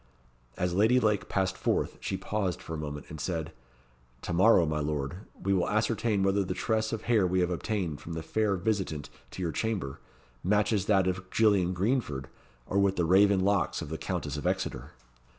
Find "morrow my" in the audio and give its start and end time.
4.33-4.79